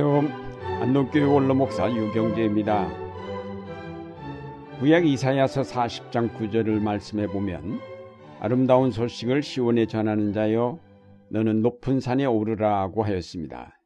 안녕하세요. 0.00 0.80
안동교회 0.80 1.24
원로목사 1.24 1.90
유경재입니다. 1.92 2.88
구약 4.78 5.04
이사야서 5.04 5.62
40장 5.62 6.36
9절을 6.36 6.80
말씀해 6.80 7.26
보면 7.26 7.80
아름다운 8.38 8.92
소식을 8.92 9.42
시온에 9.42 9.86
전하는 9.86 10.32
자여 10.32 10.78
너는 11.30 11.62
높은 11.62 11.98
산에 11.98 12.26
오르라고 12.26 13.02
하였습니다. 13.02 13.76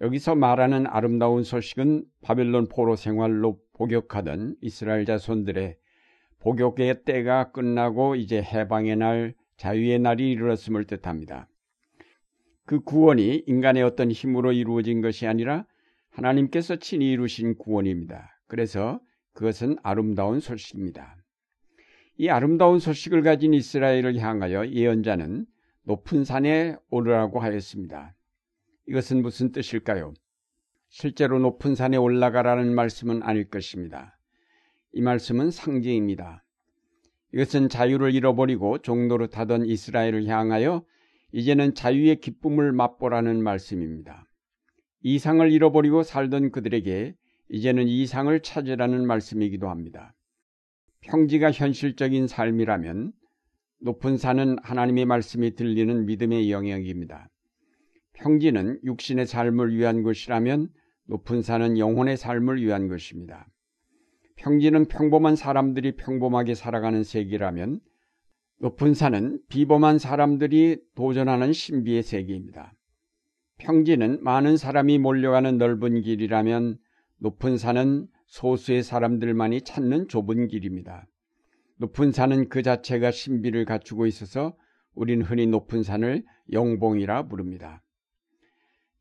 여기서 0.00 0.36
말하는 0.36 0.86
아름다운 0.86 1.44
소식은 1.44 2.04
바벨론 2.22 2.68
포로 2.68 2.96
생활로 2.96 3.58
복역하던 3.74 4.56
이스라엘 4.62 5.04
자손들의 5.04 5.76
복역의 6.38 7.04
때가 7.04 7.52
끝나고 7.52 8.14
이제 8.14 8.40
해방의 8.40 8.96
날, 8.96 9.34
자유의 9.58 9.98
날이 9.98 10.30
이르렀음을 10.30 10.86
뜻합니다. 10.86 11.46
그 12.70 12.78
구원이 12.78 13.42
인간의 13.48 13.82
어떤 13.82 14.12
힘으로 14.12 14.52
이루어진 14.52 15.00
것이 15.00 15.26
아니라 15.26 15.66
하나님께서 16.10 16.76
친히 16.76 17.10
이루신 17.10 17.58
구원입니다. 17.58 18.30
그래서 18.46 19.00
그것은 19.32 19.76
아름다운 19.82 20.38
소식입니다. 20.38 21.16
이 22.16 22.28
아름다운 22.28 22.78
소식을 22.78 23.22
가진 23.22 23.54
이스라엘을 23.54 24.18
향하여 24.18 24.68
예언자는 24.68 25.46
높은 25.82 26.22
산에 26.22 26.76
오르라고 26.90 27.40
하였습니다. 27.40 28.14
이것은 28.86 29.20
무슨 29.22 29.50
뜻일까요? 29.50 30.14
실제로 30.90 31.40
높은 31.40 31.74
산에 31.74 31.96
올라가라는 31.96 32.72
말씀은 32.72 33.24
아닐 33.24 33.50
것입니다. 33.50 34.16
이 34.92 35.02
말씀은 35.02 35.50
상징입니다. 35.50 36.44
이것은 37.34 37.68
자유를 37.68 38.14
잃어버리고 38.14 38.78
종로로 38.78 39.26
타던 39.26 39.66
이스라엘을 39.66 40.28
향하여 40.28 40.84
이제는 41.32 41.74
자유의 41.74 42.20
기쁨을 42.20 42.72
맛보라는 42.72 43.42
말씀입니다. 43.42 44.26
이상을 45.02 45.50
잃어버리고 45.50 46.02
살던 46.02 46.50
그들에게 46.50 47.14
이제는 47.48 47.88
이상을 47.88 48.40
찾으라는 48.40 49.06
말씀이기도 49.06 49.68
합니다. 49.68 50.14
평지가 51.00 51.50
현실적인 51.52 52.26
삶이라면 52.26 53.12
높은 53.80 54.18
산은 54.18 54.58
하나님의 54.62 55.06
말씀이 55.06 55.54
들리는 55.54 56.04
믿음의 56.04 56.50
영역입니다. 56.50 57.28
평지는 58.12 58.78
육신의 58.84 59.26
삶을 59.26 59.74
위한 59.74 60.02
것이라면 60.02 60.68
높은 61.06 61.42
산은 61.42 61.78
영혼의 61.78 62.16
삶을 62.16 62.62
위한 62.62 62.88
것입니다. 62.88 63.46
평지는 64.36 64.86
평범한 64.86 65.36
사람들이 65.36 65.96
평범하게 65.96 66.54
살아가는 66.54 67.02
세계라면 67.02 67.80
높은 68.62 68.92
산은 68.92 69.40
비범한 69.48 69.98
사람들이 69.98 70.82
도전하는 70.94 71.50
신비의 71.50 72.02
세계입니다. 72.02 72.74
평지는 73.56 74.22
많은 74.22 74.58
사람이 74.58 74.98
몰려가는 74.98 75.56
넓은 75.56 76.02
길이라면 76.02 76.76
높은 77.20 77.56
산은 77.56 78.06
소수의 78.26 78.82
사람들만이 78.82 79.62
찾는 79.62 80.08
좁은 80.08 80.48
길입니다. 80.48 81.06
높은 81.78 82.12
산은 82.12 82.50
그 82.50 82.62
자체가 82.62 83.10
신비를 83.10 83.64
갖추고 83.64 84.04
있어서 84.04 84.54
우린 84.94 85.22
흔히 85.22 85.46
높은 85.46 85.82
산을 85.82 86.22
영봉이라 86.52 87.28
부릅니다. 87.28 87.82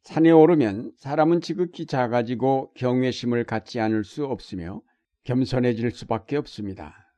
산에 0.03 0.31
오르면 0.31 0.93
사람은 0.95 1.41
지극히 1.41 1.85
작아지고 1.85 2.71
경외심을 2.75 3.43
갖지 3.43 3.81
않을 3.81 4.05
수 4.05 4.25
없으며 4.25 4.81
겸손해질 5.25 5.91
수밖에 5.91 6.37
없습니다. 6.37 7.08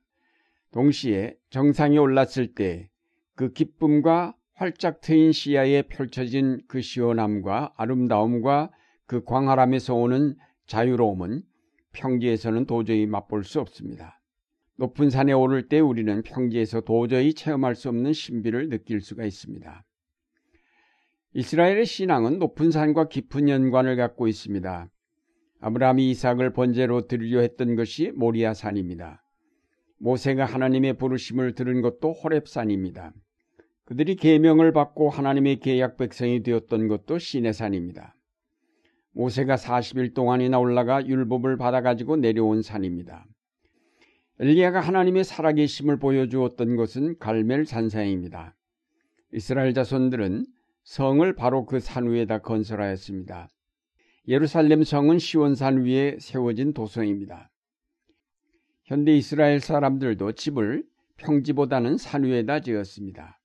동시에 0.71 1.35
정상에 1.49 1.97
올랐을 1.97 2.53
때 2.55 2.91
그 3.41 3.53
기쁨과 3.53 4.35
활짝 4.53 5.01
트인 5.01 5.31
시야에 5.31 5.83
펼쳐진 5.83 6.61
그 6.67 6.81
시원함과 6.81 7.73
아름다움과 7.75 8.69
그 9.07 9.23
광활함에서 9.23 9.95
오는 9.95 10.35
자유로움은 10.67 11.41
평지에서는 11.93 12.65
도저히 12.67 13.07
맛볼 13.07 13.43
수 13.43 13.59
없습니다. 13.59 14.21
높은 14.75 15.09
산에 15.09 15.33
오를 15.33 15.67
때 15.67 15.79
우리는 15.79 16.21
평지에서 16.21 16.81
도저히 16.81 17.33
체험할 17.33 17.73
수 17.73 17.89
없는 17.89 18.13
신비를 18.13 18.69
느낄 18.69 19.01
수가 19.01 19.25
있습니다. 19.25 19.83
이스라엘의 21.33 21.87
신앙은 21.87 22.37
높은 22.37 22.69
산과 22.69 23.07
깊은 23.07 23.49
연관을 23.49 23.95
갖고 23.95 24.27
있습니다. 24.27 24.87
아브라함이 25.61 26.11
이삭을 26.11 26.53
번제로 26.53 27.07
드리려 27.07 27.39
했던 27.41 27.75
것이 27.75 28.11
모리아 28.11 28.53
산입니다. 28.53 29.20
모세가 30.01 30.45
하나님의 30.45 30.93
부르심을 30.97 31.53
들은 31.53 31.81
것도 31.81 32.13
호렙산입니다. 32.13 33.13
그들이 33.85 34.15
계명을 34.15 34.73
받고 34.73 35.09
하나님의 35.11 35.59
계약 35.59 35.97
백성이 35.97 36.41
되었던 36.41 36.87
것도 36.87 37.19
시내산입니다. 37.19 38.15
모세가 39.11 39.57
40일 39.57 40.15
동안이나 40.15 40.57
올라가 40.57 41.05
율법을 41.05 41.57
받아가지고 41.57 42.17
내려온 42.17 42.63
산입니다. 42.63 43.25
엘리야가 44.39 44.79
하나님의 44.79 45.23
살아계심을 45.23 45.99
보여주었던 45.99 46.75
것은 46.77 47.19
갈멜 47.19 47.65
산상입니다. 47.65 48.55
이스라엘 49.33 49.75
자손들은 49.75 50.45
성을 50.83 51.35
바로 51.35 51.65
그 51.67 51.79
산 51.79 52.09
위에다 52.09 52.39
건설하였습니다. 52.39 53.49
예루살렘 54.27 54.83
성은 54.83 55.19
시온산 55.19 55.85
위에 55.85 56.17
세워진 56.19 56.73
도성입니다. 56.73 57.50
현대 58.91 59.15
이스라엘 59.15 59.61
사람들도 59.61 60.33
집을 60.33 60.83
평지보다는 61.15 61.95
산 61.95 62.25
위에다 62.25 62.59
지었습니다. 62.59 63.39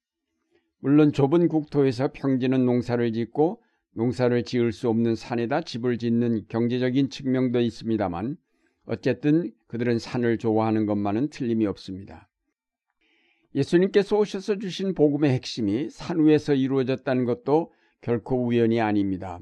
물론 0.81 1.13
좁은 1.13 1.47
국토에서 1.47 2.11
평지는 2.13 2.67
농사를 2.67 3.13
짓고 3.13 3.63
농사를 3.93 4.43
지을 4.43 4.73
수 4.73 4.89
없는 4.89 5.15
산에다 5.15 5.61
집을 5.61 5.99
짓는 5.99 6.47
경제적인 6.49 7.11
측면도 7.11 7.61
있습니다만 7.61 8.37
어쨌든 8.87 9.53
그들은 9.69 10.01
산을 10.01 10.39
좋아하는 10.39 10.85
것만은 10.85 11.29
틀림이 11.29 11.65
없습니다. 11.67 12.29
예수님께서 13.55 14.19
오셔서 14.19 14.59
주신 14.59 14.95
복음의 14.95 15.31
핵심이 15.31 15.89
산 15.91 16.27
위에서 16.27 16.55
이루어졌다는 16.55 17.25
것도 17.25 17.73
결코 18.01 18.45
우연이 18.45 18.81
아닙니다. 18.81 19.39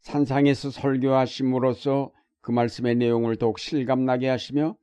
산상에서 0.00 0.70
설교하심으로써 0.70 2.10
그 2.40 2.50
말씀의 2.50 2.96
내용을 2.96 3.36
더욱 3.36 3.60
실감나게 3.60 4.26
하시며 4.26 4.76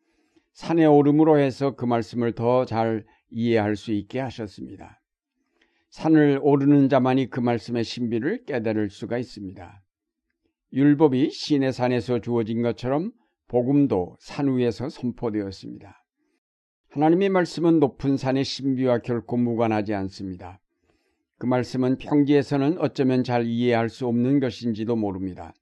산에 0.55 0.85
오름으로 0.85 1.37
해서 1.37 1.75
그 1.75 1.85
말씀을 1.85 2.33
더 2.33 2.65
잘 2.65 3.05
이해할 3.29 3.75
수 3.75 3.91
있게 3.91 4.21
하셨습니다. 4.21 5.01
산을 5.89 6.39
오르는 6.41 6.87
자만이 6.87 7.29
그 7.29 7.41
말씀의 7.41 7.83
신비를 7.83 8.45
깨달을 8.45 8.89
수가 8.89 9.17
있습니다. 9.17 9.83
율법이 10.71 11.29
신의 11.29 11.73
산에서 11.73 12.19
주어진 12.19 12.61
것처럼 12.61 13.11
복음도 13.47 14.15
산 14.19 14.55
위에서 14.55 14.87
선포되었습니다. 14.87 16.01
하나님의 16.89 17.29
말씀은 17.29 17.79
높은 17.79 18.15
산의 18.15 18.45
신비와 18.45 18.99
결코 18.99 19.35
무관하지 19.35 19.93
않습니다. 19.93 20.61
그 21.37 21.47
말씀은 21.47 21.97
평지에서는 21.97 22.77
어쩌면 22.79 23.25
잘 23.25 23.45
이해할 23.45 23.89
수 23.89 24.07
없는 24.07 24.39
것인지도 24.39 24.95
모릅니다. 24.95 25.53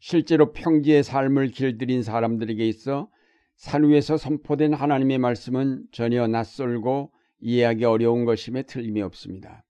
실제로 0.00 0.52
평지의 0.52 1.04
삶을 1.04 1.48
길들인 1.48 2.02
사람들에게 2.02 2.66
있어 2.66 3.08
산 3.56 3.84
위에서 3.84 4.16
선포된 4.18 4.74
하나님의 4.74 5.18
말씀은 5.18 5.86
전혀 5.90 6.26
낯설고 6.26 7.10
이해하기 7.40 7.84
어려운 7.84 8.24
것임에 8.24 8.62
틀림이 8.62 9.00
없습니다. 9.02 9.64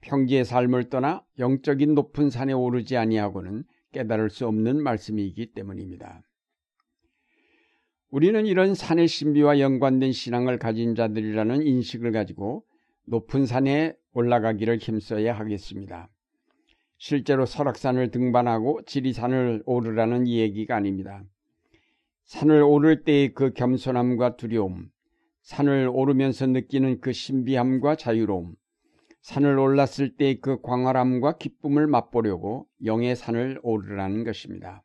평지의 0.00 0.44
삶을 0.44 0.90
떠나 0.90 1.24
영적인 1.38 1.94
높은 1.94 2.28
산에 2.28 2.52
오르지 2.52 2.96
아니하고는 2.96 3.64
깨달을 3.92 4.30
수 4.30 4.46
없는 4.46 4.82
말씀이기 4.82 5.52
때문입니다. 5.52 6.22
우리는 8.10 8.46
이런 8.46 8.74
산의 8.74 9.08
신비와 9.08 9.60
연관된 9.60 10.12
신앙을 10.12 10.58
가진 10.58 10.94
자들이라는 10.94 11.62
인식을 11.66 12.12
가지고 12.12 12.64
높은 13.06 13.46
산에 13.46 13.96
올라가기를 14.12 14.78
힘써야 14.78 15.36
하겠습니다. 15.38 16.08
실제로 16.98 17.46
설악산을 17.46 18.10
등반하고 18.10 18.82
지리산을 18.86 19.62
오르라는 19.66 20.28
얘기가 20.28 20.76
아닙니다. 20.76 21.24
산을 22.24 22.62
오를 22.62 23.04
때의 23.04 23.34
그 23.34 23.52
겸손함과 23.52 24.36
두려움, 24.36 24.88
산을 25.42 25.90
오르면서 25.92 26.46
느끼는 26.46 27.00
그 27.00 27.12
신비함과 27.12 27.96
자유로움, 27.96 28.54
산을 29.20 29.58
올랐을 29.58 30.16
때의 30.16 30.40
그 30.40 30.60
광활함과 30.62 31.38
기쁨을 31.38 31.86
맛보려고 31.86 32.66
영의 32.84 33.14
산을 33.14 33.60
오르라는 33.62 34.24
것입니다. 34.24 34.82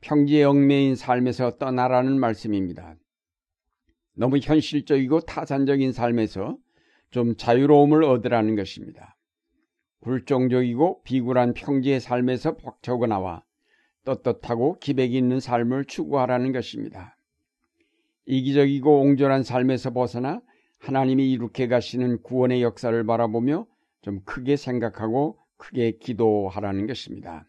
평지의 0.00 0.44
얽매인 0.44 0.96
삶에서 0.96 1.56
떠나라는 1.56 2.20
말씀입니다. 2.20 2.96
너무 4.14 4.38
현실적이고 4.38 5.20
타산적인 5.20 5.92
삶에서 5.92 6.58
좀 7.10 7.36
자유로움을 7.36 8.04
얻으라는 8.04 8.54
것입니다. 8.54 9.16
굴종적이고 10.00 11.02
비굴한 11.04 11.54
평지의 11.54 12.00
삶에서 12.00 12.58
벅차고 12.58 13.06
나와 13.06 13.42
떳떳하고 14.04 14.78
기백이 14.78 15.16
있는 15.16 15.40
삶을 15.40 15.86
추구하라는 15.86 16.52
것입니다. 16.52 17.16
이기적이고 18.26 19.00
옹졸한 19.00 19.42
삶에서 19.42 19.92
벗어나 19.92 20.40
하나님이 20.78 21.32
이룩해 21.32 21.68
가시는 21.68 22.22
구원의 22.22 22.62
역사를 22.62 23.04
바라보며 23.04 23.66
좀 24.02 24.20
크게 24.24 24.56
생각하고 24.56 25.38
크게 25.56 25.92
기도하라는 25.98 26.86
것입니다. 26.86 27.46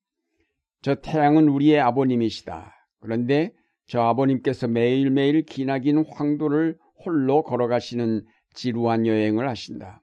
저 0.82 0.96
태양은 0.96 1.48
우리의 1.48 1.80
아버님이시다. 1.80 2.74
그런데 3.00 3.54
저 3.86 4.02
아버님께서 4.02 4.68
매일매일 4.68 5.42
기나긴 5.42 6.04
황도를 6.10 6.76
홀로 7.04 7.42
걸어가시는 7.42 8.24
지루한 8.54 9.06
여행을 9.06 9.48
하신다. 9.48 10.02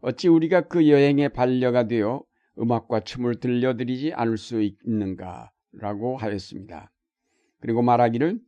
어찌 0.00 0.28
우리가 0.28 0.62
그 0.62 0.88
여행에 0.88 1.28
반려가 1.28 1.86
되어 1.86 2.22
음악과 2.58 3.00
춤을 3.00 3.40
들려드리지 3.40 4.12
않을 4.12 4.38
수 4.38 4.62
있는가? 4.62 5.50
라고 5.72 6.16
하였습니다. 6.16 6.90
그리고 7.60 7.82
말하기를 7.82 8.40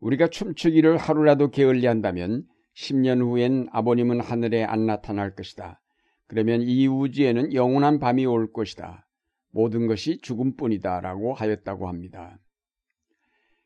우리가 0.00 0.28
춤추기를 0.28 0.96
하루라도 0.96 1.50
게을리 1.50 1.86
한다면 1.86 2.44
10년 2.76 3.20
후엔 3.22 3.68
아버님은 3.72 4.20
하늘에 4.20 4.64
안 4.64 4.86
나타날 4.86 5.34
것이다. 5.34 5.80
그러면 6.26 6.62
이 6.62 6.86
우주에는 6.86 7.54
영원한 7.54 7.98
밤이 7.98 8.26
올 8.26 8.52
것이다. 8.52 9.06
모든 9.50 9.86
것이 9.86 10.18
죽음뿐이다. 10.18 11.00
라고 11.00 11.32
하였다고 11.32 11.88
합니다. 11.88 12.38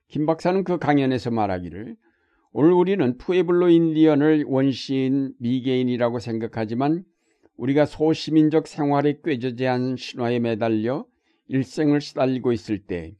김 0.08 0.26
박사는 0.26 0.64
그 0.64 0.78
강연에서 0.78 1.30
말하기를 1.30 1.96
오늘 2.52 2.72
우리는 2.72 3.18
푸에블로 3.18 3.68
인디언을 3.68 4.44
원시인 4.46 5.34
미개인이라고 5.38 6.18
생각하지만 6.18 7.04
우리가 7.56 7.84
소시민적 7.84 8.66
생활에 8.66 9.20
꾀저제한 9.22 9.96
신화에 9.96 10.38
매달려 10.38 11.04
일생을 11.48 12.00
시달리고 12.00 12.52
있을 12.52 12.78
때 12.78 13.14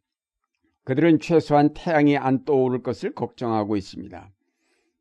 그들은 0.84 1.20
최소한 1.20 1.75
태양이 1.75 2.16
안 2.16 2.44
떠오를 2.44 2.82
것을 2.82 3.12
걱정하고 3.14 3.76
있습니다. 3.76 4.32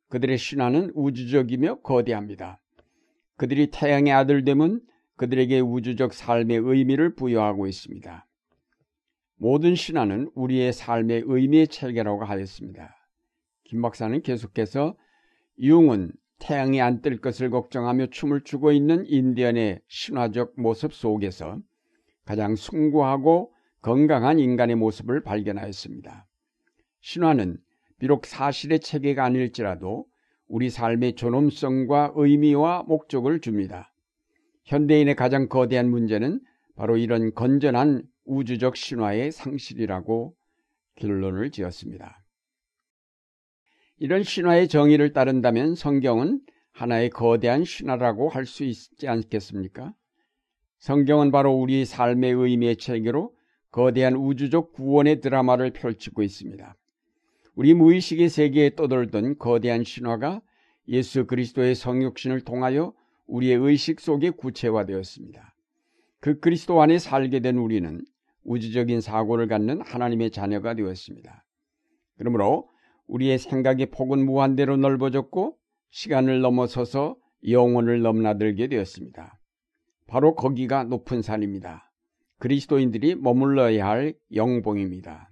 그들의 0.09 0.37
신화는 0.37 0.91
우주적이며 0.95 1.81
거대합니다. 1.81 2.59
그들이 3.37 3.67
태양의 3.71 4.11
아들 4.11 4.43
되면 4.43 4.81
그들에게 5.15 5.61
우주적 5.61 6.13
삶의 6.13 6.57
의미를 6.57 7.15
부여하고 7.15 7.67
있습니다. 7.67 8.27
모든 9.37 9.75
신화는 9.75 10.31
우리의 10.35 10.73
삶의 10.73 11.23
의미의 11.25 11.69
체계라고 11.69 12.25
하였습니다. 12.25 12.96
김 13.67 13.81
박사는 13.81 14.21
계속해서 14.21 14.95
융은 15.59 16.11
태양이 16.39 16.81
안 16.81 17.01
뜰 17.01 17.19
것을 17.19 17.49
걱정하며 17.49 18.07
춤을 18.07 18.41
추고 18.41 18.71
있는 18.71 19.05
인디언의 19.07 19.81
신화적 19.87 20.53
모습 20.57 20.93
속에서 20.93 21.59
가장 22.25 22.55
숭고하고 22.55 23.53
건강한 23.81 24.39
인간의 24.39 24.75
모습을 24.75 25.23
발견하였습니다. 25.23 26.27
신화는 27.01 27.57
비록 27.99 28.25
사실의 28.25 28.79
체계가 28.79 29.25
아닐지라도 29.25 30.05
우리 30.47 30.69
삶의 30.69 31.15
존엄성과 31.15 32.13
의미와 32.15 32.83
목적을 32.83 33.41
줍니다. 33.41 33.93
현대인의 34.65 35.15
가장 35.15 35.49
거대한 35.49 35.89
문제는 35.89 36.39
바로 36.75 36.97
이런 36.97 37.33
건전한 37.33 38.03
우주적 38.25 38.77
신화의 38.77 39.31
상실이라고 39.31 40.35
결론을 40.95 41.51
지었습니다. 41.51 42.23
이런 43.99 44.23
신화의 44.23 44.67
정의를 44.67 45.13
따른다면 45.13 45.75
성경은 45.75 46.41
하나의 46.71 47.09
거대한 47.09 47.63
신화라고 47.63 48.29
할 48.29 48.45
수 48.45 48.63
있지 48.63 49.07
않겠습니까? 49.07 49.93
성경은 50.79 51.31
바로 51.31 51.53
우리 51.53 51.85
삶의 51.85 52.33
의미의 52.33 52.77
체계로 52.77 53.33
거대한 53.71 54.15
우주적 54.15 54.73
구원의 54.73 55.21
드라마를 55.21 55.71
펼치고 55.71 56.21
있습니다. 56.21 56.75
우리 57.55 57.73
무의식의 57.73 58.29
세계에 58.29 58.75
떠돌던 58.75 59.39
거대한 59.39 59.83
신화가 59.83 60.41
예수 60.89 61.25
그리스도의 61.25 61.73
성육신을 61.73 62.41
통하여 62.41 62.93
우리의 63.25 63.57
의식 63.57 63.99
속에 63.99 64.29
구체화되었습니다. 64.29 65.55
그 66.19 66.39
그리스도 66.39 66.81
안에 66.81 66.99
살게 66.99 67.39
된 67.39 67.57
우리는 67.57 68.01
우주적인 68.43 69.01
사고를 69.01 69.47
갖는 69.47 69.81
하나님의 69.81 70.29
자녀가 70.31 70.75
되었습니다. 70.75 71.43
그러므로 72.17 72.69
우리의 73.07 73.39
생각의 73.39 73.87
폭은 73.87 74.25
무한대로 74.25 74.77
넓어졌고 74.77 75.57
시간을 75.91 76.41
넘어서서 76.41 77.17
영혼을 77.49 78.01
넘나들게 78.01 78.67
되었습니다. 78.67 79.39
바로 80.07 80.35
거기가 80.35 80.83
높은 80.83 81.21
산입니다. 81.21 81.91
그리스도인들이 82.39 83.15
머물러야 83.15 83.87
할 83.87 84.13
영봉입니다. 84.33 85.29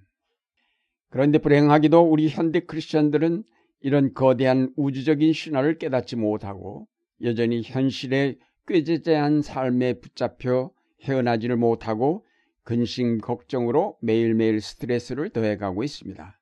그런데 1.09 1.37
불행하게도 1.37 2.01
우리 2.01 2.27
현대 2.27 2.59
크리스천들은 2.59 3.43
이런 3.81 4.13
거대한 4.13 4.73
우주적인 4.75 5.33
신화를 5.33 5.77
깨닫지 5.77 6.15
못하고 6.15 6.87
여전히 7.21 7.61
현실의 7.63 8.39
꾀재재한 8.67 9.41
삶에 9.41 9.99
붙잡혀 9.99 10.71
헤어나지를 11.03 11.55
못하고 11.55 12.25
근심 12.63 13.19
걱정으로 13.19 13.97
매일매일 14.01 14.59
스트레스를 14.59 15.29
더해가고 15.29 15.83
있습니다. 15.83 16.39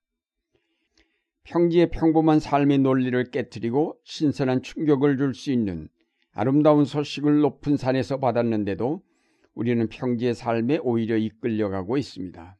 평지의 1.45 1.91
평범한 1.91 2.39
삶의 2.39 2.79
논리를 2.79 3.21
깨뜨리고 3.31 3.97
신선한 4.03 4.61
충격을 4.61 5.17
줄 5.17 5.33
수 5.33 5.51
있는 5.51 5.89
아름다운 6.31 6.85
소식을 6.85 7.41
높은 7.41 7.77
산에서 7.77 8.19
받았는데도 8.19 9.03
우리는 9.53 9.87
평지의 9.87 10.33
삶에 10.33 10.79
오히려 10.81 11.17
이끌려가고 11.17 11.97
있습니다. 11.97 12.57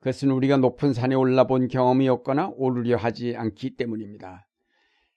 그것은 0.00 0.30
우리가 0.30 0.56
높은 0.56 0.92
산에 0.92 1.14
올라본 1.14 1.68
경험이 1.68 2.08
없거나 2.08 2.52
오르려 2.56 2.96
하지 2.96 3.36
않기 3.36 3.76
때문입니다. 3.76 4.46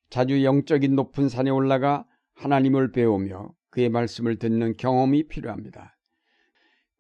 자주 0.10 0.44
영적인 0.44 0.96
높은 0.96 1.30
산에 1.30 1.50
올라가 1.50 2.06
하나님을 2.36 2.92
배우며 2.92 3.54
그의 3.70 3.90
말씀을 3.90 4.38
듣는 4.38 4.76
경험이 4.78 5.28
필요합니다. 5.28 5.98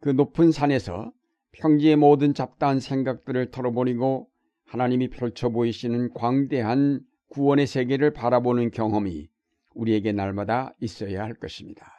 그 0.01 0.10
높은 0.10 0.51
산에서 0.51 1.12
평지의 1.51 1.95
모든 1.95 2.33
잡다한 2.33 2.79
생각들을 2.79 3.51
털어버리고 3.51 4.29
하나님이 4.69 5.09
펼쳐 5.09 5.49
보이시는 5.49 6.13
광대한 6.13 7.01
구원의 7.29 7.65
세계를 7.65 8.13
바라보는 8.13 8.69
경험이 8.69 9.27
우리에게 9.73 10.11
날마다 10.11 10.75
있어야 10.79 11.23
할 11.23 11.33
것입니다. 11.33 11.91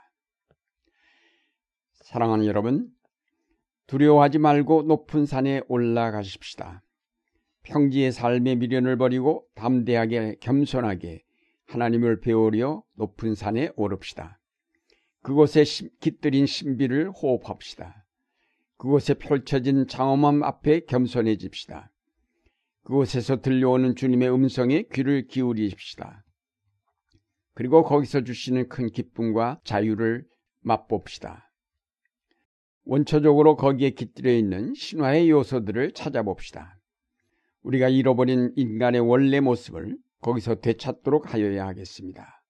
사랑하는 1.95 2.47
여러분, 2.47 2.89
두려워하지 3.89 4.39
말고 4.39 4.85
높은 4.85 5.27
산에 5.27 5.63
올라가십시다. 5.67 6.85
평지의 7.65 8.13
삶의 8.13 8.57
미련을 8.57 8.97
버리고 8.97 9.49
담대하게 9.57 10.37
겸손하게 10.39 11.25
하나님을 11.67 12.21
배우려 12.21 12.85
높은 12.95 13.35
산에 13.35 13.73
오릅시다. 13.75 14.39
그곳에 15.23 15.65
깃들인 15.99 16.47
신비를 16.47 17.11
호흡합시다. 17.11 18.07
그곳에 18.77 19.15
펼쳐진 19.15 19.89
장엄함 19.89 20.45
앞에 20.45 20.85
겸손해집시다. 20.87 21.91
그곳에서 22.85 23.41
들려오는 23.41 23.95
주님의 23.95 24.33
음성에 24.33 24.85
귀를 24.93 25.27
기울이십시다. 25.27 26.25
그리고 27.55 27.83
거기서 27.83 28.23
주시는 28.23 28.69
큰 28.69 28.91
기쁨과 28.91 29.61
자유를 29.65 30.25
맛봅시다. 30.61 31.51
원초적으로 32.85 33.57
거기에 33.57 33.91
깃들여 33.91 34.33
있는 34.33 34.75
신화의 34.75 35.31
요소들을 35.31 35.93
찾아봅시다. 35.93 36.79
우리가 37.63 37.89
잃어버린 37.89 38.53
인간의 38.57 39.01
원래 39.01 39.41
모습을 39.41 39.97
거기서 40.23 40.57
되찾도록 40.57 41.35
하여야 41.35 41.67
하겠습니다. 41.67 42.43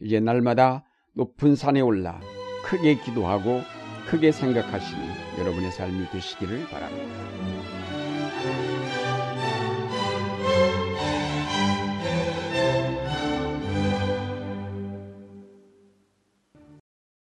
이제 0.00 0.20
날마다 0.20 0.84
높은 1.14 1.54
산에 1.54 1.80
올라 1.80 2.20
크게 2.64 3.00
기도하고 3.00 3.60
크게 4.08 4.32
생각하시는 4.32 5.38
여러분의 5.38 5.72
삶이 5.72 6.10
되시기를 6.10 6.66
바랍니다. 6.68 8.75